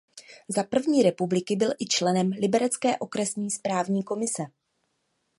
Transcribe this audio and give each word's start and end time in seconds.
Za 0.47 0.63
první 0.63 1.03
republiky 1.03 1.55
byl 1.55 1.69
i 1.79 1.85
členem 1.85 2.31
liberecké 2.41 2.97
okresní 2.99 3.51
správní 3.51 4.03
komise. 4.03 4.43